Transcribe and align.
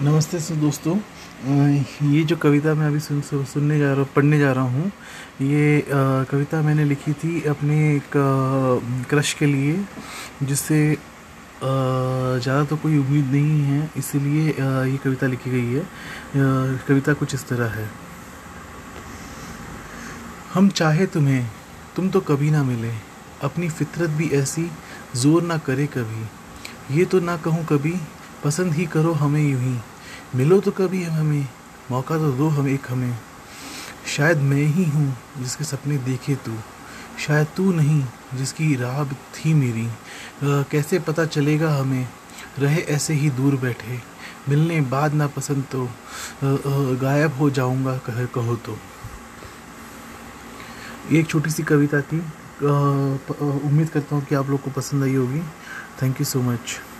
नमस्ते 0.00 0.38
सर 0.40 0.54
दोस्तों। 0.54 0.94
ये 2.06 2.22
जो 2.24 2.36
कविता 2.36 2.72
मैं 2.74 2.86
अभी 2.86 2.98
सुन 3.00 3.20
सुनने 3.22 3.78
जा 3.78 3.92
रहा 3.92 4.04
पढ़ने 4.14 4.38
जा 4.38 4.50
रहा 4.52 4.64
हूँ, 4.64 4.90
ये 5.42 5.84
कविता 6.30 6.60
मैंने 6.62 6.84
लिखी 6.84 7.12
थी 7.12 7.42
अपने 7.48 7.76
एक 7.94 8.10
क्रश 9.10 9.32
के 9.34 9.46
लिए, 9.46 9.78
जिससे 10.42 10.80
ज़्यादा 11.62 12.64
तो 12.64 12.76
कोई 12.76 12.98
उम्मीद 12.98 13.30
नहीं 13.32 13.62
है, 13.62 13.90
इसीलिए 13.96 14.48
ये 14.48 14.96
कविता 15.04 15.26
लिखी 15.26 15.50
गई 15.50 15.72
है। 15.72 15.82
कविता 16.88 17.12
कुछ 17.14 17.34
इस 17.34 17.48
तरह 17.48 17.70
है। 17.70 17.88
हम 20.54 20.68
चाहे 20.70 21.06
तुम्हें, 21.06 21.46
तुम 21.96 22.10
तो 22.10 22.20
कभी 22.22 22.50
ना 22.50 22.62
मिले, 22.64 22.92
अपनी 23.42 23.68
फितरत 23.70 24.10
भी 24.10 24.28
ऐसी, 24.40 24.70
ज़ोर 25.16 25.42
ना 25.42 25.58
करे 25.66 25.86
कभी। 25.96 26.96
ये 26.96 27.04
तो 27.04 27.20
ना 27.20 27.36
कहूँ 27.38 27.64
कभी 27.64 27.94
पसंद 28.44 28.72
ही 28.74 28.86
करो 28.86 29.12
हमें 29.14 29.42
यूँ 29.42 29.60
ही। 29.60 29.76
मिलो 30.34 30.60
तो 30.60 30.70
कभी 30.70 31.02
हम 31.04 31.16
हमें 31.16 31.46
मौका 31.90 32.16
तो 32.18 32.30
दो 32.32 32.48
हम 32.48 32.68
एक 32.68 32.90
हमें। 32.90 33.16
शायद 34.06 34.38
मैं 34.40 34.64
ही 34.66 34.84
हूँ 34.84 35.16
जिसके 35.38 35.64
सपने 35.64 35.96
देखे 35.98 36.34
तू 36.36 36.52
शायद 37.18 37.46
तू 37.56 37.72
नहीं 37.72 38.02
जिसकी 38.34 38.74
राह 38.76 39.04
थी 39.04 39.54
मेरी। 39.54 39.86
आ, 39.86 40.62
कैसे 40.70 40.98
पता 40.98 41.24
चलेगा 41.26 41.70
हमें 41.74 42.06
रहे 42.58 42.80
ऐसे 42.90 43.14
ही 43.14 43.30
दूर 43.30 43.56
बैठे। 43.56 44.00
मिलने 44.48 44.80
बाद 44.90 45.14
ना 45.14 45.26
पसंद 45.26 45.64
तो 45.72 45.88
गायब 46.96 47.36
हो 47.38 47.50
जाऊँगा 47.50 47.96
कह 48.06 48.24
कहो 48.34 48.56
तो। 48.56 48.76
ये 51.12 51.18
एक 51.20 51.28
छोटी 51.28 51.50
सी 51.50 51.62
कविता 51.62 52.00
थी। 52.02 52.18
उम्मीद 52.62 53.88
करता 53.88 54.14
हूँ 54.16 54.24
कि 54.24 54.34
आप 54.34 54.50
लोग 54.50 54.62
को 54.62 54.70
पसंद 54.70 55.02
आई 55.04 55.14
होगी। 55.14 55.40
Thank 56.02 56.20
you 56.20 56.24
so 56.24 56.40
much 56.42 56.78